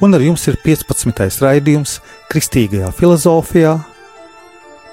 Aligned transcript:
un 0.00 0.14
ar 0.16 0.24
jums 0.24 0.46
ir 0.50 0.58
15. 0.64 1.40
raidījums 1.44 1.98
Kristīgajā 2.30 2.90
filozofijā. 2.96 3.78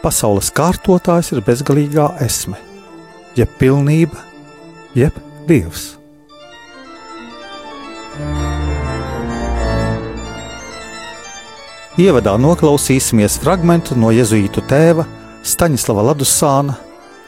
Pasaules 0.03 0.49
kārtotājs 0.53 1.33
ir 1.33 1.43
bezgalīgā 1.45 2.09
esme, 2.23 2.59
jeb 3.37 3.51
pilnība, 3.59 4.19
jeb 4.95 5.15
dievs. 5.49 5.95
Ievadā 11.97 12.35
noklausīsimies 12.37 13.39
fragment 13.41 13.95
no 13.97 14.11
jēzuītu 14.13 14.61
tēva 14.69 15.07
Staņislava 15.47 16.11
Ladusāna 16.11 16.75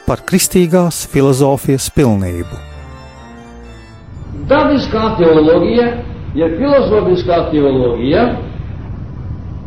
par 0.06 0.22
kristīgās 0.26 1.04
filozofijas 1.10 1.88
pilnību. 1.96 2.60
Dabiskā 4.50 5.02
teoloģija 5.18 5.88
ja 6.38 6.48
filozofiskā 6.56 7.38
teoloģija 7.50 8.24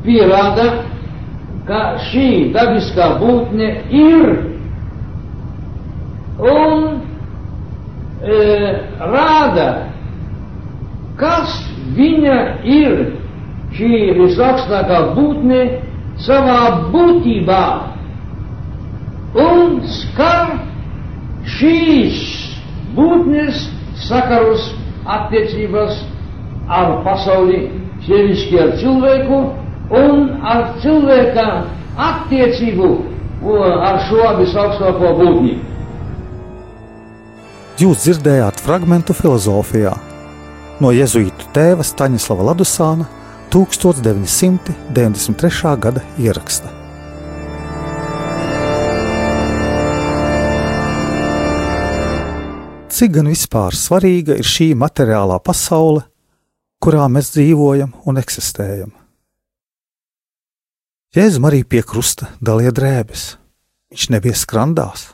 pierāda, 0.05 0.67
ka 1.67 1.81
šī 2.09 2.27
dabiskā 2.55 3.07
būtne 3.21 3.69
ir 3.95 4.29
un 6.43 6.85
e, 8.23 8.37
rāda, 9.13 9.67
kas 11.19 11.57
viņa 11.97 12.37
ir. 12.67 13.03
Šī 13.73 13.89
visaugstākā 14.19 14.99
būtne 15.15 15.61
savā 16.21 16.59
būtībā. 16.93 17.63
Un 19.43 19.79
skar 19.89 20.51
šīs 21.55 22.19
būtnes 22.93 23.63
sakarus 24.05 24.67
attiecības 25.09 26.03
ar 26.67 27.03
pasauli, 27.05 27.69
sevišķi 28.05 28.59
ar 28.61 28.69
cilvēku 28.79 29.37
un 29.99 30.29
ar 30.41 30.73
cilvēka 30.83 31.45
attiecību 31.99 32.89
ar 33.83 33.99
šo 34.07 34.23
visaugstāko 34.39 35.07
būtni. 35.19 35.53
Jūs 37.81 37.97
dzirdējāt 38.05 38.55
fragment 38.63 39.07
filozofijā 39.17 39.93
no 40.83 40.89
jēzuītu 40.93 41.43
tēva 41.55 41.83
Staņislava 41.85 42.43
Ladusāna 42.51 43.05
1993. 43.53 45.77
gada 45.81 46.01
ieraksta. 46.21 46.67
Cik 52.93 53.09
gan 53.17 53.27
vispār 53.31 53.71
svarīga 53.73 54.33
ir 54.37 54.45
šī 54.45 54.77
materiālā 54.77 55.39
pasaule 55.41 56.12
kurā 56.83 57.05
mēs 57.07 57.31
dzīvojam 57.31 57.93
un 58.09 58.19
eksistējam. 58.19 58.91
Jēzus 61.13 61.45
arī 61.47 61.61
pie 61.63 61.83
krusta 61.85 62.31
dalīja 62.43 62.73
drēbes. 62.75 63.23
Viņš 63.93 64.05
nebija 64.09 64.35
skrandās. 64.35 65.11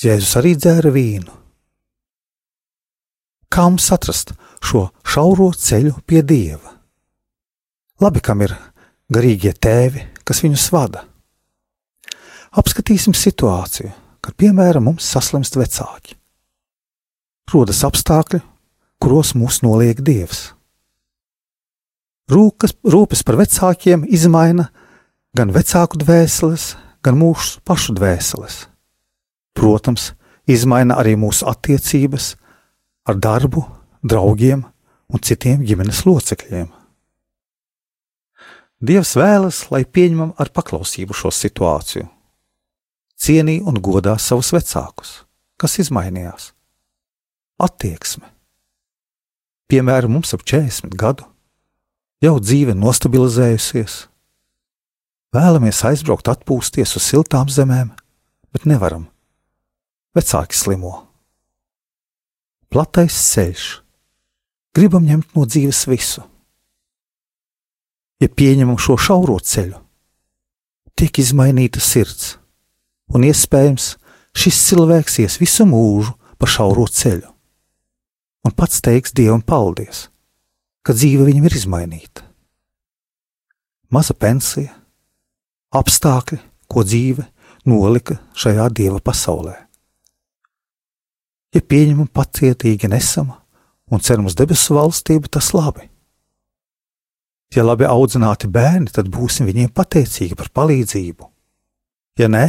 Jēzus 0.00 0.36
arī 0.38 0.54
dzēra 0.56 0.92
vīnu. 0.94 1.34
Kā 3.50 3.66
mums 3.66 3.88
atrast 3.92 4.30
šo 4.62 4.86
šauro 5.02 5.50
ceļu 5.58 5.96
pie 6.06 6.22
dieva? 6.22 6.76
Labi, 8.00 8.22
kam 8.22 8.40
ir 8.46 8.54
garīgie 9.12 9.52
tēvi, 9.52 10.06
kas 10.24 10.40
viņus 10.44 10.68
vada. 10.72 11.02
Apskatīsim 12.56 13.12
situāciju, 13.18 13.90
kad 14.22 14.38
piemēram 14.38 14.86
mums 14.86 15.10
saslimst 15.10 15.58
vecāki. 15.58 16.14
Rodas 17.50 17.82
apstākļi, 17.84 18.40
kuros 19.00 19.32
mūs 19.34 19.62
noliek 19.64 20.00
Dievs. 20.04 20.50
Rūkas, 22.30 22.76
rūpes 22.86 23.24
par 23.26 23.40
vecākiem 23.40 24.04
izmaina 24.06 24.68
gan 25.34 25.50
vecāku 25.54 25.98
dvēseles, 25.98 26.74
gan 27.02 27.18
mūsu 27.18 27.58
pašu 27.66 27.96
dvēseles. 27.96 28.66
Protams, 29.56 30.12
izmaina 30.46 31.00
arī 31.00 31.16
mūsu 31.18 31.48
attiecības 31.50 32.34
ar 33.10 33.18
darbu, 33.18 33.64
draugiem 34.06 34.62
un 35.10 35.24
citiem 35.26 35.64
ģimenes 35.66 36.04
locekļiem. 36.06 36.68
Dievs 38.80 39.12
vēlas, 39.18 39.64
lai 39.74 39.82
pieņemam 39.84 40.36
ar 40.40 40.52
paklausību 40.54 41.16
šo 41.16 41.32
situāciju, 41.34 42.06
cienī 43.20 43.58
un 43.60 43.82
godā 43.82 44.14
savus 44.22 44.54
vecākus, 44.56 45.16
kas 45.60 45.80
izmainījās. 45.82 46.52
Attieksme 47.60 48.30
Piemēram, 49.70 50.16
mums 50.16 50.32
ap 50.34 50.42
40 50.42 50.96
gadu 50.98 51.28
jau 52.24 52.34
dzīve 52.42 52.74
nostabilizējusies. 52.74 54.06
Vēlamies 55.30 55.84
aizbraukt, 55.86 56.26
atpūsties 56.26 56.96
uz 56.98 57.06
siltām 57.06 57.46
zemēm, 57.46 57.92
bet 58.50 58.66
nevaram. 58.66 59.06
Vecāki 60.16 60.58
slimo. 60.58 61.04
Platais 62.66 63.14
ceļš. 63.30 63.68
Gribam 64.74 65.06
ņemt 65.06 65.38
no 65.38 65.46
dzīves 65.46 65.86
visu. 65.90 66.26
Ja 68.18 68.26
pieņemam 68.26 68.74
šo 68.74 68.98
šauro 68.98 69.38
ceļu, 69.38 69.78
tiek 70.98 71.22
izmainīta 71.22 71.80
sirds, 71.80 72.34
un 73.14 73.22
iespējams 73.30 73.94
šis 74.34 74.64
cilvēks 74.66 75.22
ies 75.22 75.38
visu 75.40 75.64
mūžu 75.70 76.18
pa 76.42 76.50
šauro 76.50 76.90
ceļu 76.90 77.29
un 78.46 78.54
pats 78.56 78.80
teiks 78.84 79.14
Dievam 79.16 79.42
paldies, 79.42 80.08
ka 80.86 80.96
dzīve 80.96 81.26
viņam 81.28 81.48
ir 81.48 81.56
izmainīta. 81.58 82.24
Maza 83.90 84.14
pensija, 84.14 84.70
apstākļi, 85.74 86.38
ko 86.70 86.84
dzīve 86.86 87.26
nolika 87.66 88.20
šajā 88.38 88.68
dieva 88.74 89.00
pasaulē. 89.02 89.56
Ja 91.50 91.60
pieņemam 91.66 92.06
pacietīgi 92.14 92.88
nesama 92.90 93.40
un 93.90 93.98
ceram 93.98 94.28
uz 94.30 94.36
debesu 94.38 94.76
valstību, 94.78 95.26
tas 95.26 95.50
labi. 95.50 95.88
Ja 97.50 97.64
labi 97.66 97.88
audzināti 97.90 98.46
bērni, 98.46 98.92
tad 98.94 99.10
būsim 99.10 99.48
viņiem 99.50 99.72
pateicīgi 99.74 100.38
par 100.38 100.52
palīdzību. 100.54 101.26
Ja 102.22 102.28
nē, 102.30 102.44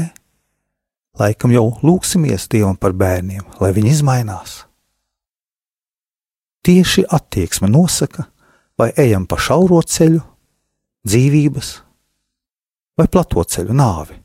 laikam 1.18 1.54
jau 1.56 1.72
lūksimies 1.82 2.46
Dievam 2.52 2.78
par 2.78 2.94
bērniem, 2.94 3.42
lai 3.58 3.72
viņi 3.74 3.96
izmainās. 3.98 4.60
Tieši 6.62 7.08
attieksme 7.10 7.70
nosaka, 7.70 8.28
vai 8.78 8.92
ejam 8.98 9.26
pa 9.26 9.38
šauro 9.42 9.80
ceļu, 9.82 10.22
dzīvības, 11.10 11.70
vai 12.98 13.08
plato 13.10 13.42
ceļu 13.42 13.78
nāvi. 13.78 14.18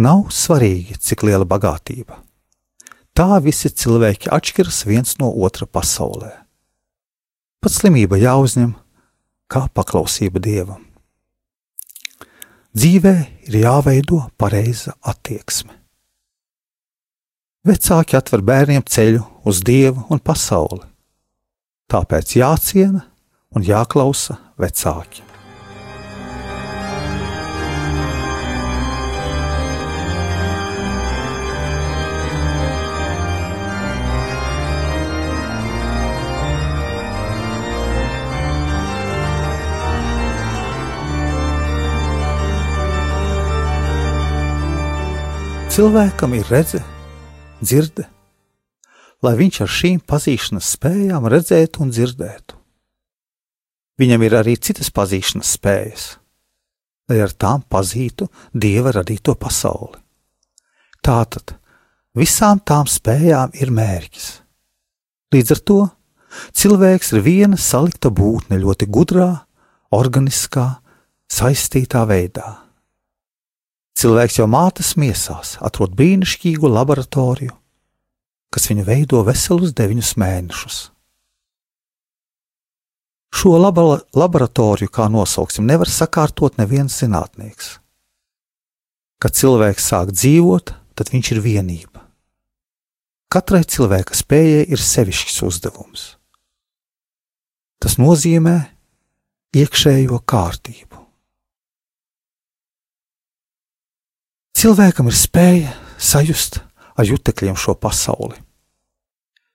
Nav 0.00 0.30
svarīgi, 0.32 0.96
cik 0.96 1.26
liela 1.28 1.44
bagātība. 1.44 2.16
Tā 3.14 3.36
visi 3.44 3.68
cilvēki 3.70 4.32
atšķiras 4.32 4.80
viens 4.88 5.18
no 5.20 5.28
otra 5.46 5.68
pasaulē. 5.70 6.32
Pat 7.62 7.72
slimība 7.76 8.18
jāuzņem 8.18 8.72
kā 9.52 9.66
paklausība 9.70 10.40
dievam. 10.42 10.80
Dzīvē 12.74 13.14
ir 13.46 13.60
jāveido 13.60 14.24
pareiza 14.40 14.96
attieksme. 15.04 15.76
Vecāki 17.64 18.16
atver 18.18 18.42
bērniem 18.42 18.82
ceļu 18.82 19.22
uz 19.46 19.62
dievu 19.64 20.08
un 20.10 20.18
pasauli 20.18 20.82
Tāpēc 21.92 22.38
jāciena 22.38 23.04
un 23.54 23.64
jāklausa 23.66 24.38
vecāki. 24.58 25.22
Cilvēkam 45.74 46.36
ir 46.38 46.46
redzes, 46.46 46.84
dzirde 47.58 48.04
lai 49.24 49.34
viņš 49.38 49.60
ar 49.64 49.72
šīm 49.78 50.02
pazīšanas 50.08 50.74
spējām 50.76 51.26
redzētu 51.32 51.82
un 51.84 51.92
dzirdētu. 51.94 52.60
Viņam 54.00 54.24
ir 54.26 54.36
arī 54.40 54.56
citas 54.58 54.90
pazīšanas 54.94 55.52
spējas, 55.56 56.06
lai 57.08 57.20
ar 57.22 57.32
tām 57.32 57.62
pazītu 57.70 58.26
dieva 58.52 58.92
radīto 58.96 59.36
pasauli. 59.38 60.00
Tātad 61.04 61.54
visām 62.16 62.60
tām 62.66 62.88
spējām 62.90 63.54
ir 63.60 63.70
mērķis. 63.74 64.28
Līdz 65.34 65.54
ar 65.54 65.62
to 65.70 65.80
cilvēks 66.58 67.14
ir 67.14 67.24
viena 67.24 67.58
salikta 67.60 68.10
būtne 68.10 68.58
ļoti 68.60 68.90
gudrā, 68.90 69.30
organiskā, 69.94 70.68
saistītā 71.30 72.04
veidā. 72.10 72.58
Cilvēks 73.94 74.40
jau 74.40 74.48
mātes 74.50 74.96
miesās 74.98 75.54
atrod 75.62 75.94
brīnišķīgu 75.94 76.66
laboratoriju, 76.66 77.54
kas 78.54 78.68
viņu 78.70 78.84
veido 78.86 79.22
veselus 79.26 79.74
deviņus 79.74 80.12
mēnešus. 80.20 80.76
Šo 83.34 83.56
laba, 83.58 83.98
laboratoriju, 84.14 84.92
kā 84.94 85.08
nosauksim, 85.10 85.66
nevar 85.66 85.90
sakārtot 85.90 86.60
neviens 86.60 86.94
zinātnieks. 87.02 87.80
Kad 89.18 89.34
cilvēks 89.34 89.88
sāk 89.90 90.12
dzīvot, 90.14 90.70
tad 90.94 91.10
viņš 91.10 91.30
ir 91.34 91.40
vienība. 91.42 92.04
Katrai 93.34 93.64
cilvēka 93.66 94.14
spējai 94.14 94.68
ir 94.70 94.78
sevišķs 94.78 95.40
uzdevums. 95.48 96.04
Tas 97.82 97.98
nozīmē 97.98 98.54
iekšējo 99.58 100.20
kārtību. 100.22 101.00
Cilvēkam 104.54 105.10
ir 105.10 105.18
spēja 105.18 105.74
sajust 105.98 106.60
ar 106.94 107.08
jutekļiem 107.08 107.56
šo 107.58 107.74
pasauli. 107.78 108.38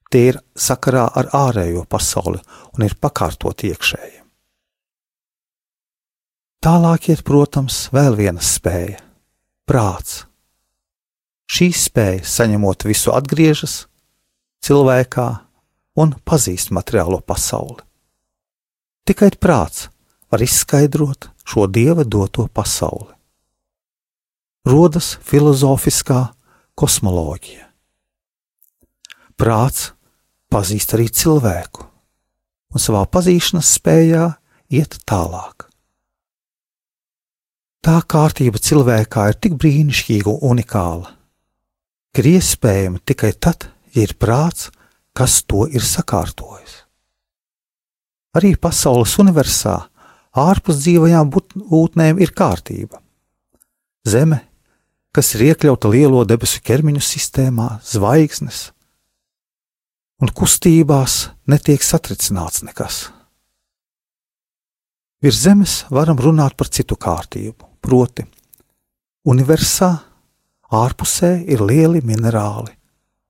Tie 0.10 0.24
ir 0.32 0.40
sakarā 0.58 1.06
ar 1.16 1.30
ārējo 1.38 1.84
pasauli 1.90 2.42
un 2.74 2.86
ir 2.86 2.96
pakārtoti 2.98 3.70
iekšēji. 3.70 4.18
Tālāk 6.60 7.12
ir, 7.14 7.22
protams, 7.24 7.88
vēl 7.96 8.18
viena 8.20 8.42
spēja- 8.44 9.00
prāts. 9.70 10.26
Šī 11.50 11.70
spēja, 11.72 12.26
saņemot 12.26 12.84
visu, 12.84 13.14
atgriežas 13.16 13.86
cilvēkā 14.62 15.30
un 15.96 16.14
pazīst 16.26 16.74
materiālo 16.76 17.22
pasauli. 17.22 17.80
Tikai 19.08 19.32
prāts 19.40 19.88
var 20.30 20.44
izskaidrot 20.46 21.30
šo 21.46 21.66
dieva 21.68 22.04
doto 22.04 22.48
pasauli. 22.48 23.14
Rodas 24.68 25.18
filozofiskā 25.24 26.34
kosmoloģija. 26.80 27.66
Prāts 29.40 29.92
pazīst 30.52 30.96
arī 30.96 31.08
cilvēku, 31.12 31.86
un 32.74 32.84
savā 32.84 33.06
pazīšanas 33.12 33.74
spējā 33.78 34.26
iet 34.76 35.00
tālāk. 35.08 35.68
Tā 37.80 38.02
kārtība 38.04 38.60
cilvēkā 38.60 39.30
ir 39.32 39.38
tik 39.40 39.56
brīnišķīga 39.62 40.34
un 40.34 40.42
unikāla, 40.52 41.14
ka 42.12 42.24
ir 42.24 42.34
iespējama 42.34 43.00
tikai 43.08 43.32
tad, 43.40 43.70
ja 43.96 44.04
ir 44.04 44.18
prāts, 44.20 44.68
kas 45.16 45.40
to 45.48 45.66
ir 45.72 45.86
sakārtojis. 45.86 46.84
Arī 48.36 48.54
pasaules 48.62 49.16
universā 49.22 49.78
ārpus 50.38 50.84
dzīvajām 50.84 51.32
būtnēm 51.34 52.20
ir 52.22 52.36
kārtība. 52.36 53.00
Zeme, 54.06 54.44
kas 55.16 55.34
ir 55.36 55.50
iekļauta 55.50 55.90
lielo 55.92 56.24
debesu 56.28 56.62
ķermeņu 56.66 57.02
sistēmā, 57.04 57.80
zvaigznes, 57.86 58.70
un 60.22 60.32
kustībās 60.36 61.30
netiek 61.50 61.84
satricināts 61.84 62.64
nekas. 62.68 63.08
Virs 65.24 65.42
zemes 65.44 65.74
varam 65.92 66.20
runāt 66.22 66.56
par 66.56 66.70
citu 66.72 66.96
kārtību, 66.96 67.66
proti, 67.84 68.24
universā 69.28 69.90
ārpusē 70.72 71.34
ir 71.50 71.64
lieli 71.66 72.00
minerāli, 72.06 72.72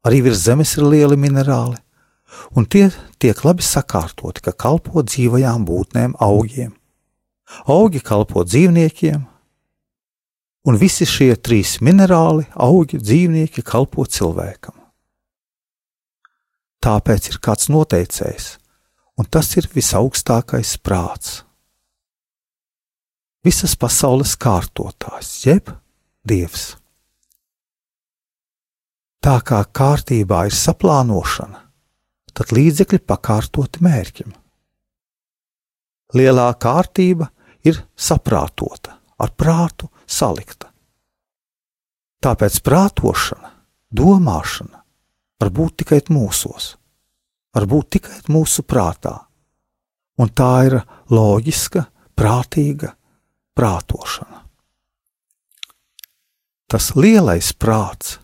arī 0.06 0.22
virs 0.28 0.44
zemes 0.46 0.76
ir 0.78 0.86
lieli 0.86 1.18
minerāli, 1.18 1.80
un 2.54 2.68
tie 2.70 2.90
tiek 3.18 3.42
labi 3.46 3.66
sakārtoti, 3.66 4.44
ka 4.46 4.54
kalpo 4.54 5.02
dzīvajām 5.02 5.66
būtnēm 5.66 6.16
augiem. 6.22 6.76
Augi 7.66 8.04
kalpo 8.06 8.44
dzīvniekiem, 8.46 9.24
un 10.68 10.78
visi 10.80 11.08
šie 11.08 11.34
trīs 11.40 11.78
minerāli, 11.86 12.48
augi, 12.56 13.00
dzīvnieki 13.00 13.64
kalpo 13.66 14.06
cilvēkam. 14.06 14.76
Tāpēc 16.80 17.32
ir 17.34 17.40
kāds 17.44 17.68
noteicējs, 17.72 18.50
un 19.20 19.28
tas 19.28 19.52
ir 19.60 19.68
visaugstākais 19.74 20.78
prāts. 20.80 21.42
Visas 23.44 23.76
pasaules 23.80 24.36
kārtotājs, 24.40 25.32
jeb 25.48 25.72
dievs. 26.28 26.74
Tā 29.20 29.40
kā 29.44 29.60
kārtībā 29.76 30.46
ir 30.48 30.56
saplānošana, 30.56 31.60
tad 32.32 32.54
līdzekļi 32.56 33.02
pakārtoti 33.04 33.84
mērķim. 33.84 34.32
Lielā 36.16 36.48
kārtība 36.56 37.28
ir 37.68 37.82
saprātota, 38.00 38.96
ar 39.20 39.32
prātu 39.36 39.90
salikta. 40.08 40.70
Tāpēc 42.20 42.60
prātošana, 42.66 43.52
domāšana 43.92 44.82
var 45.40 45.52
būt 45.56 45.84
tikai 45.84 46.02
mūsos, 46.12 46.74
var 47.56 47.66
būt 47.70 47.90
tikai 47.96 48.20
mūsu 48.32 48.66
prātā, 48.68 49.16
un 50.20 50.32
tā 50.36 50.52
ir 50.68 50.82
loģiska, 51.12 51.86
prātīga 52.16 52.92
prātošana. 53.56 54.44
Tas 56.70 56.92
lielais 56.94 57.54
prāts 57.56 58.20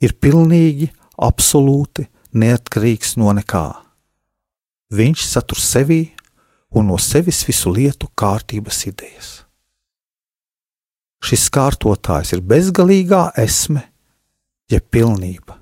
ir 0.00 0.14
pilnīgi, 0.22 0.88
absolūti 1.18 2.06
neatkarīgs 2.38 3.16
no 3.18 3.34
nekā. 3.34 3.66
Viņš 4.94 5.26
satur 5.26 5.58
sevī 5.60 6.00
un 6.70 6.88
no 6.88 6.96
sevis 7.02 7.42
visu 7.48 7.74
lietu 7.74 8.08
kārtības 8.16 8.86
idejas. 8.88 9.47
Šis 11.28 11.50
kārtotājs 11.52 12.30
ir 12.32 12.40
bezgalīgā 12.40 13.26
esme, 13.36 13.82
jeb 14.72 14.86
pilnība. 14.88 15.58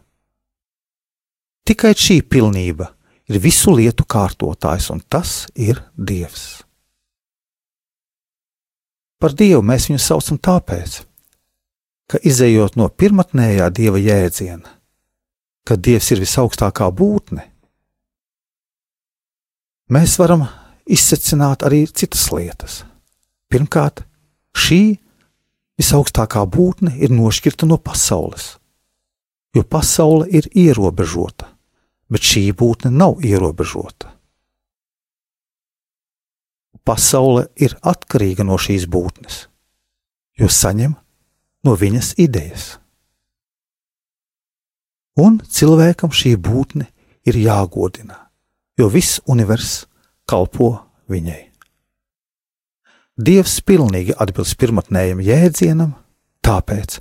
Tikai 1.67 1.91
šī 1.99 2.21
pilnība 2.23 2.93
ir 3.27 3.41
visu 3.43 3.73
lietu 3.75 4.05
kārtotājs, 4.07 4.93
un 4.95 5.01
tas 5.11 5.49
ir 5.59 5.81
Dievs. 5.99 6.63
Par 9.19 9.35
Dievu 9.35 9.65
mēs 9.67 9.89
viņu 9.89 9.99
saucam 10.05 10.39
tāpēc, 10.39 11.01
ka 12.07 12.21
izējot 12.23 12.77
no 12.79 12.87
pirmotnējā 12.87 13.67
Dieva 13.75 13.99
jēdziena, 13.99 14.71
ka 15.67 15.75
Dievs 15.75 16.13
ir 16.15 16.23
visaugstākā 16.23 16.87
būtne, 16.95 17.49
mēs 19.91 20.15
varam 20.23 20.47
izsecināt 20.87 21.67
arī 21.67 21.83
citas 21.91 22.29
lietas. 22.31 22.85
Pirmkārt, 23.51 24.05
šī 24.55 25.01
visaugstākā 25.81 26.45
būtne 26.47 26.95
ir 26.97 27.13
nošķirta 27.13 27.69
no 27.69 27.77
pasaules, 27.79 28.57
jo 29.57 29.65
pasaule 29.65 30.29
ir 30.31 30.49
ierobežota 30.55 31.57
bet 32.11 32.23
šī 32.23 32.51
būtne 32.57 32.93
nav 32.95 33.23
ierobežota. 33.25 34.13
Pasaule 36.87 37.49
ir 37.59 37.75
atkarīga 37.83 38.47
no 38.47 38.59
šīs 38.63 38.87
būtnes, 38.91 39.47
jo 40.39 40.47
saņem 40.47 40.95
no 41.67 41.75
viņas 41.75 42.13
idejas. 42.23 42.77
Un 45.19 45.41
cilvēkam 45.41 46.13
šī 46.15 46.37
būtne 46.39 46.87
ir 47.27 47.41
jāgodina, 47.41 48.21
jo 48.79 48.87
viss 48.93 49.19
universums 49.27 49.89
kalpo 50.27 50.77
viņai. 51.11 51.56
Dievs 53.17 53.61
pilnīgi 53.65 54.17
atbilst 54.21 54.59
pirmotnējam 54.61 55.23
jēdzienam, 55.25 55.95
tāpēc 56.45 56.99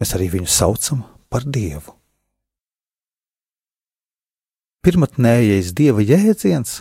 mēs 0.00 0.14
arī 0.18 0.30
viņu 0.36 0.50
saucam 0.50 1.02
par 1.28 1.42
Dievu 1.46 2.00
pirmotnējais 4.84 5.74
dieva 5.76 6.00
jēdziens 6.00 6.80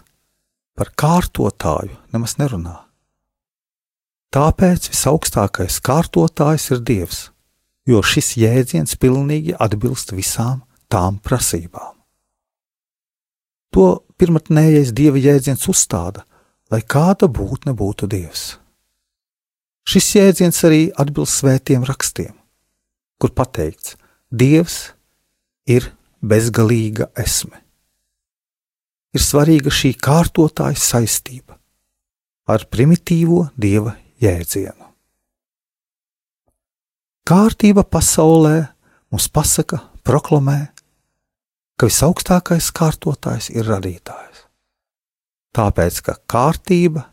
par 0.80 0.92
kārtotāju 0.96 1.98
nemaz 2.14 2.38
nerunā. 2.40 2.78
Tāpēc 4.32 4.92
visaugstākais 4.94 5.80
kārtotājs 5.84 6.70
ir 6.76 6.84
dievs, 6.86 7.20
jo 7.90 8.02
šis 8.06 8.36
jēdziens 8.40 8.96
pilnīgi 9.02 9.58
atbilst 9.58 10.14
visām 10.16 10.62
tām 10.88 11.18
prasībām. 11.20 11.98
To 13.76 13.88
pirmotnējais 14.22 14.94
dieva 14.96 15.20
jēdziens 15.20 15.68
uzstāda, 15.70 16.24
lai 16.72 16.82
kāda 16.86 17.28
būtne 17.28 17.76
būtu 17.76 18.08
dievs. 18.10 18.59
Šis 19.90 20.12
jēdziens 20.18 20.60
arī 20.68 20.82
atbilst 21.02 21.40
svētiem 21.42 21.88
rakstiem, 21.88 22.36
kur 23.18 23.34
pateikts, 23.34 23.96
Dievs 24.30 24.92
ir 25.66 25.88
bezgalīga 26.22 27.10
esme 27.18 27.64
ir 29.16 29.24
svarīga 29.24 29.72
šī 29.74 29.94
kārtotāja 29.98 30.78
saistība, 30.80 31.58
ar 32.50 32.66
primitīvo 32.72 33.48
dieva 33.58 33.96
jēdzienu. 34.22 34.90
Kārtība 37.30 37.86
pasaulē 37.86 38.56
mums 39.14 39.30
pasaka, 39.34 39.82
proklamē, 40.06 40.60
ka 41.78 41.90
visaugstākais 41.90 42.72
kārtotājs 42.76 43.52
ir 43.54 43.70
radītājs. 43.70 44.46
Tāpēc, 45.54 46.02
ka 46.06 46.18
kārtība, 46.30 47.06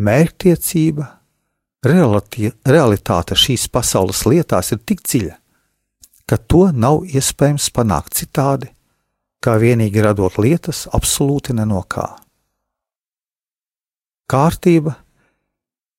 mērķtiecība, 0.00 1.08
realitāte 1.86 3.36
šīs 3.36 3.66
pasaules 3.72 4.24
lietās 4.26 4.72
ir 4.74 4.80
tik 4.86 5.02
dziļa, 5.04 5.34
ka 6.26 6.38
to 6.50 6.66
nav 6.72 7.04
iespējams 7.06 7.68
panākt 7.74 8.16
citādi, 8.18 8.70
kā 9.42 9.56
vienīgi 9.62 10.02
radot 10.02 10.38
lietas 10.42 10.86
absolūti 10.96 11.54
no 11.54 11.82
kā. 11.88 12.08
Kārtība 14.26 14.96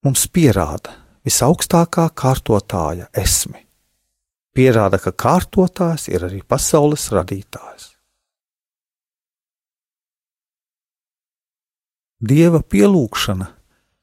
mums 0.04 0.26
pierāda 0.28 0.98
visaugstākā 1.28 2.10
kārtotāja 2.16 3.08
esmi. 3.16 3.62
Pierāda, 4.58 4.98
ka 5.00 5.14
kārtotājs 5.14 6.08
ir 6.10 6.26
arī 6.26 6.42
pasaules 6.42 7.06
radītājs. 7.14 7.94
Dieva 12.18 12.64
pielūgšana 12.66 13.52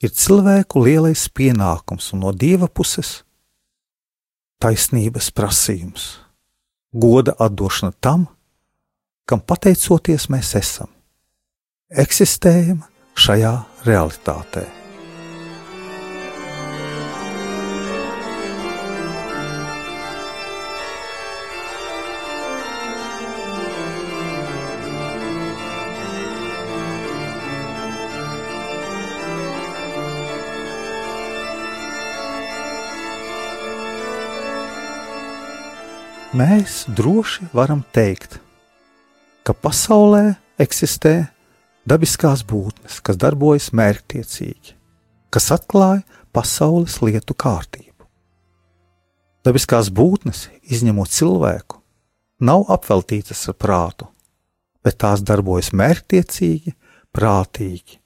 ir 0.05 0.13
cilvēku 0.13 0.85
lielais 0.85 1.27
pienākums 1.33 2.13
un 2.15 2.25
no 2.27 2.33
dieva 2.37 2.69
puses 2.69 3.23
taisnības 4.63 5.31
prasījums, 5.37 6.07
goda 6.93 7.35
atdošana 7.47 7.93
tam, 8.05 8.29
kam 9.29 9.43
pateicoties 9.45 10.31
mēs 10.33 10.55
esam, 10.61 10.89
eksistējam 11.91 12.81
šajā 13.17 13.59
realitātē. 13.89 14.84
Mēs 36.35 36.85
droši 36.91 37.47
varam 37.55 37.85
teikt, 37.95 38.41
ka 39.47 39.55
pasaulē 39.55 40.35
eksistē 40.59 41.29
dabiskās 41.87 42.43
būtnes, 42.49 42.99
kas 43.05 43.19
darbojas 43.21 43.71
mērķtiecīgi, 43.77 44.75
kas 45.31 45.51
atklāja 45.55 46.03
pasaules 46.35 46.99
lietu 47.05 47.37
kārtību. 47.39 48.09
Dabiskās 49.45 49.93
būtnes, 49.95 50.49
izņemot 50.65 51.13
cilvēku, 51.13 51.79
nav 52.41 52.67
apveltītas 52.73 53.45
ar 53.53 53.59
prātu, 53.61 54.09
bet 54.83 54.99
tās 55.05 55.23
darbojas 55.23 55.71
mērķtiecīgi, 55.77 56.75
prātīgi, 57.15 58.01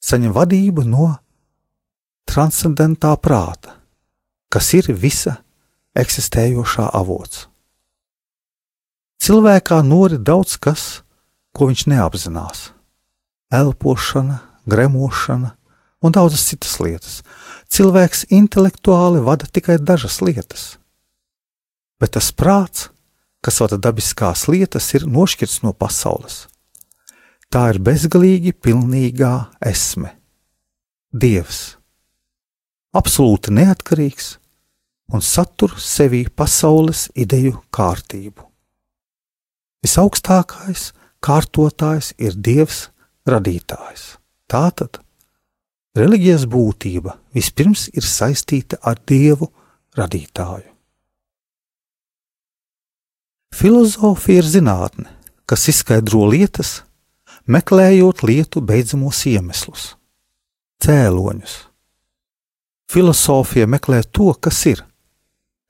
saņem 0.00 0.32
vadību 0.32 0.86
no 0.88 1.10
transcendentā 2.30 3.12
prāta, 3.20 3.76
kas 4.48 4.72
ir 4.78 4.94
visa 4.94 5.43
eksistējošā 5.98 6.88
avots. 6.94 7.46
Cilvēkā 9.24 9.78
nori 9.86 10.18
daudz 10.18 10.58
kas, 10.60 11.02
ko 11.54 11.70
viņš 11.70 11.86
neapzinās- 11.88 12.70
elpošana, 13.60 14.40
gremošana 14.66 15.54
un 16.02 16.12
daudzas 16.12 16.44
citas 16.44 16.76
lietas. 16.80 17.22
Cilvēks 17.70 18.26
intelektuāli 18.28 19.22
vada 19.24 19.46
tikai 19.46 19.78
dažas 19.78 20.20
lietas, 20.20 20.76
bet 21.98 22.12
tas 22.12 22.32
prāts, 22.32 22.88
kas 23.42 23.60
vada 23.60 23.78
dabiskās 23.78 24.46
lietas, 24.48 24.94
ir 24.94 25.06
nošķirts 25.06 25.62
no 25.62 25.72
pasaules. 25.72 26.46
Tā 27.50 27.70
ir 27.72 27.78
bezgalīgi 27.78 28.52
pilnīgā 28.52 29.48
esme, 29.60 30.12
Dievs, 31.14 31.76
absolūti 32.92 33.52
neatkarīgs 33.54 34.38
un 35.12 35.22
satur 35.22 35.74
sevī 35.80 36.24
pasaules 36.28 37.08
ideju 37.14 37.58
kārtību. 37.74 38.44
Visaugstākais 39.84 40.92
kārtotājs 41.24 42.14
ir 42.18 42.36
Dievs 42.36 42.86
radītājs. 43.28 44.14
Tātad 44.48 45.00
reliģijas 45.96 46.46
būtība 46.50 47.18
vispirms 47.36 47.88
ir 47.92 48.06
saistīta 48.08 48.80
ar 48.82 49.00
Dievu 49.08 49.50
radītāju. 49.98 50.70
Filozofija 53.54 54.42
ir 54.42 54.48
zinātne, 54.50 55.12
kas 55.46 55.68
izskaidro 55.70 56.24
lietas, 56.26 56.80
meklējot 57.46 58.24
lietu 58.26 58.62
beidzamos 58.64 59.20
iemeslus, 59.30 59.92
cēloņus. 60.82 61.54
Filozofija 62.90 63.68
meklē 63.70 64.02
to, 64.10 64.32
kas 64.42 64.58
ir, 64.72 64.82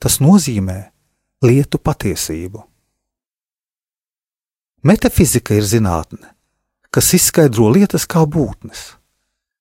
Tas 0.05 0.19
nozīmē 0.21 0.77
lietu 1.49 1.79
patiesību. 1.81 2.61
Metafizika 4.85 5.57
ir 5.57 5.65
zinātne, 5.65 6.35
kas 6.93 7.15
izskaidro 7.17 7.71
lietas 7.73 8.05
kā 8.05 8.27
būtnes, 8.29 8.83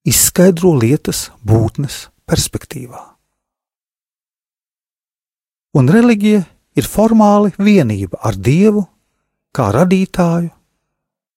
izskaidro 0.04 0.74
lietas 0.76 1.30
būtnes 1.48 2.10
perspektīvā. 2.28 3.00
Un 5.80 5.88
reliģija 5.96 6.42
ir 6.76 6.90
formāli 6.92 7.54
vienība 7.56 8.20
ar 8.28 8.36
Dievu, 8.36 8.84
kā 9.56 9.70
radītāju, 9.72 10.52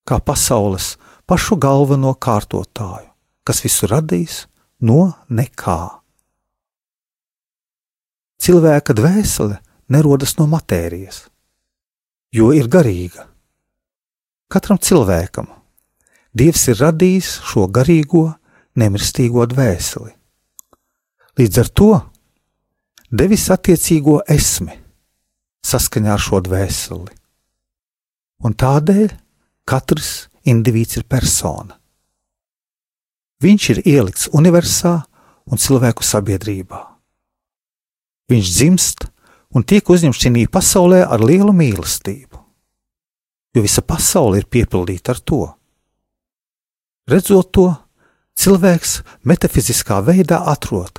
kā 0.02 0.18
pasaules 0.18 0.96
pašu 1.30 1.60
galveno 1.62 2.10
kārtotāju, 2.18 3.06
kas 3.46 3.62
visu 3.62 3.86
radīs 3.86 4.42
no 4.82 5.12
nekā. 5.30 6.05
Cilvēka 8.42 8.94
dvēsele 8.96 9.60
nerodas 9.92 10.36
no 10.38 10.46
matērijas, 10.50 11.24
jo 12.34 12.52
ir 12.54 12.68
garīga. 12.68 13.26
Katram 14.52 14.78
cilvēkam 14.78 15.48
Dievs 16.36 16.66
ir 16.68 16.76
radījis 16.82 17.28
šo 17.48 17.62
garīgo, 17.72 18.26
nemirstīgo 18.76 19.46
dvēseli. 19.48 20.10
Līdz 21.40 21.60
ar 21.62 21.70
to 21.80 21.92
devis 23.08 23.46
attiecīgo 23.54 24.18
esmi 24.28 24.74
saskaņā 25.64 26.12
ar 26.12 26.20
šo 26.20 26.42
dvēseli. 26.44 27.14
Un 28.44 28.52
tādēļ 28.52 29.14
katrs 29.64 30.10
indivīds 30.44 31.00
ir 31.00 31.06
persona. 31.08 31.78
Viņš 33.40 33.70
ir 33.72 33.82
ielikts 33.88 34.28
universā 34.36 34.98
un 35.48 35.62
cilvēku 35.62 36.04
sabiedrībā. 36.04 36.82
Viņš 38.26 38.48
dzimst 38.50 39.06
un 39.54 39.62
tiek 39.62 39.86
uzņemts 39.86 40.18
šajā 40.18 40.48
pasaulē 40.50 41.04
ar 41.06 41.22
lielu 41.22 41.52
mīlestību, 41.54 42.40
jo 43.54 43.62
visa 43.62 43.82
pasaule 43.86 44.40
ir 44.40 44.48
piepildīta 44.50 45.14
ar 45.14 45.20
to. 45.22 45.42
Redzot 47.06 47.52
to, 47.54 47.68
cilvēks 48.34 48.96
metafiziskā 49.22 50.00
veidā 50.02 50.40
atrod, 50.50 50.98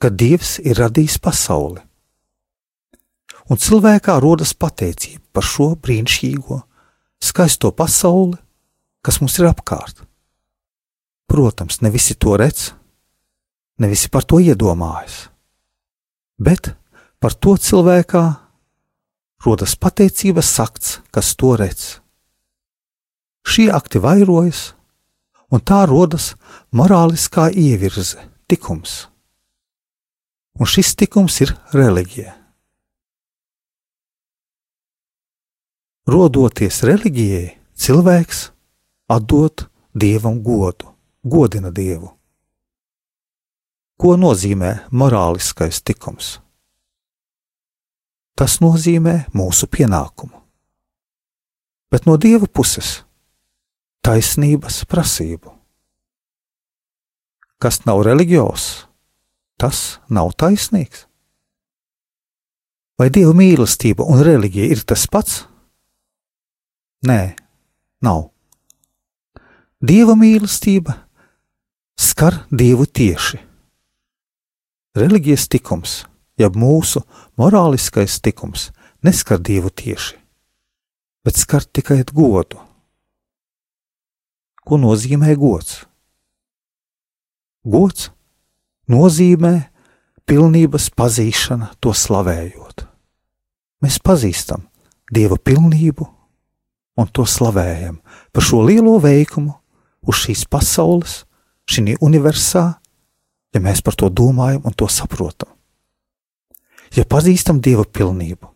ka 0.00 0.08
Dievs 0.08 0.56
ir 0.64 0.80
radījis 0.80 1.18
pasauli. 1.20 1.82
Un 3.52 3.60
cilvēkā 3.60 4.16
rodas 4.24 4.54
pateicība 4.56 5.36
par 5.36 5.44
šo 5.44 5.74
brīnišķīgo, 5.76 6.62
skaisto 7.20 7.74
pasauli, 7.76 8.40
kas 9.04 9.20
mums 9.20 9.36
ir 9.36 9.50
apkārt. 9.50 10.00
Protams, 11.28 11.82
ne 11.84 11.92
visi 11.92 12.16
to 12.16 12.38
redz, 12.40 12.70
ne 13.84 13.92
visi 13.92 14.08
par 14.08 14.24
to 14.24 14.40
iedomājas 14.40 15.26
bet 16.38 16.74
par 17.20 17.34
to 17.34 17.56
cilvēkā 17.56 18.24
rodas 19.44 19.74
pateicības 19.76 20.48
sakts, 20.56 21.00
kas 21.12 21.34
to 21.36 21.54
redz. 21.60 21.98
Šie 23.44 23.68
akti 23.72 24.00
vairojas, 24.00 24.72
un 25.52 25.60
tā 25.60 25.84
rodas 25.88 26.32
morāliskā 26.72 27.50
ievirze, 27.52 28.24
tikums. 28.48 29.04
Un 30.58 30.70
šis 30.70 30.94
tikums 30.96 31.40
ir 31.44 31.52
reliģija. 31.74 32.32
Rodoties 36.08 36.82
reliģijai, 36.84 37.46
cilvēks 37.80 38.40
atdod 39.10 39.66
dievam 39.96 40.42
godu, 40.44 40.92
godina 41.24 41.72
dievu. 41.72 42.13
Ko 44.00 44.16
nozīmē 44.18 44.88
morāliskais 44.90 45.82
tikums? 45.86 46.38
Tas 48.34 48.58
nozīmē 48.58 49.28
mūsu 49.34 49.68
pienākumu. 49.70 50.40
Bet 51.90 52.06
no 52.06 52.16
dieva 52.18 52.46
puses- 52.50 53.04
taisnības 54.06 54.84
prasību. 54.84 55.54
kas 57.64 57.86
nav 57.86 58.02
reliģios, 58.04 58.84
tas 59.56 59.98
nav 60.12 60.34
taisnīgs. 60.36 61.06
Vai 63.00 63.08
dieva 63.08 63.32
mīlestība 63.32 64.04
un 64.04 64.20
reliģija 64.20 64.66
ir 64.70 64.82
tas 64.84 65.06
pats? 65.08 65.46
Nē, 67.08 67.34
nav. 68.04 68.28
Dieva 69.80 70.12
mīlestība 70.12 70.98
skar 71.96 72.44
dievu 72.52 72.84
tieši. 72.84 73.53
Reliģijas 74.94 75.48
tikums, 75.50 75.94
jeb 76.38 76.54
mūsu 76.54 77.02
morāliskais 77.40 78.20
tikums, 78.22 78.68
neskar 79.02 79.40
dievu 79.42 79.72
tieši, 79.74 80.14
bet 81.26 81.40
skar 81.40 81.66
tikai 81.66 82.04
godu. 82.12 82.60
Ko 84.64 84.78
nozīmē 84.78 85.34
gods? 85.36 85.82
Gods 87.66 88.12
nozīmē 88.86 89.54
pilnības 90.28 90.90
pazīšana, 90.94 91.74
to 91.80 91.90
slavējot. 91.90 92.86
Mēs 93.82 93.98
pazīstam 93.98 94.68
Dieva 95.12 95.36
pilnību 95.36 96.06
un 96.96 97.10
to 97.12 97.26
slavējam 97.28 97.98
par 98.32 98.46
šo 98.46 98.62
lielo 98.64 98.94
veikumu 99.02 99.52
uz 100.06 100.22
šīs 100.22 100.46
pasaules, 100.48 101.24
šī 101.68 101.98
universā, 102.00 102.78
ja 103.54 103.62
mēs 103.62 103.82
par 103.86 103.96
to 103.98 104.10
domājam 104.10 104.64
un 104.66 104.74
to 104.76 104.88
saprotam. 104.90 105.50
Ja 106.94 107.06
pazīstam 107.08 107.60
Dieva 107.62 107.86
pilnību, 107.86 108.50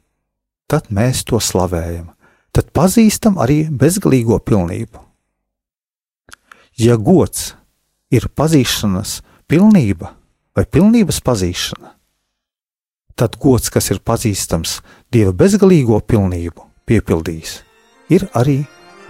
tad 0.71 0.90
mēs 0.95 1.25
to 1.26 1.40
slavējam, 1.43 2.11
tad 2.55 2.71
pazīstam 2.75 3.38
arī 3.43 3.64
bezgalīgo 3.71 4.38
pilnību. 4.38 5.02
Ja 6.78 6.95
gods 6.95 7.55
ir 8.14 8.28
pazīšanas 8.31 9.21
pilnība, 9.50 10.12
vai 10.55 10.67
pilnības 10.67 11.19
pazīšana, 11.26 11.95
tad 13.19 13.38
gods, 13.43 13.73
kas 13.75 13.90
ir 13.90 14.02
pazīstams 14.07 14.78
Dieva 15.11 15.35
bezgalīgo 15.35 15.99
pilnību, 16.07 16.67
piepildījis, 16.87 17.55
ir 18.14 18.28
arī 18.38 18.61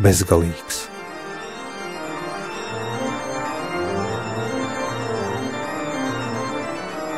bezgalīgs. 0.01 0.78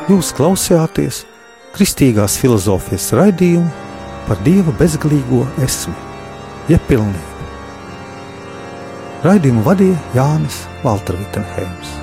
Jūs 0.09 0.31
klausījāties 0.33 1.19
kristīgās 1.75 2.39
filozofijas 2.41 3.11
raidījumu 3.13 3.69
par 4.25 4.41
Dieva 4.41 4.73
bezgalīgo 4.79 5.43
esmi, 5.61 5.93
jeb 6.71 6.81
pilnību. 6.89 7.49
Raidījumu 9.21 9.65
vadīja 9.67 10.01
Jānis 10.17 10.63
Valtra 10.81 11.19
Vitsenheims. 11.21 12.00